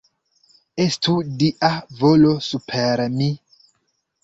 Estu 0.85 1.13
Dia 1.43 1.69
volo 2.01 2.33
super 2.49 3.07
mi! 3.21 3.31